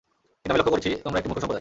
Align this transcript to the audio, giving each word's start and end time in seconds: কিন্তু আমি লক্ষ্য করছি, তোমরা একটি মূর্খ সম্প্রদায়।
কিন্তু 0.39 0.51
আমি 0.51 0.59
লক্ষ্য 0.59 0.73
করছি, 0.75 0.89
তোমরা 1.03 1.17
একটি 1.19 1.27
মূর্খ 1.29 1.37
সম্প্রদায়। 1.37 1.49